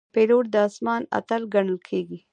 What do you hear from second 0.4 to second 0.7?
د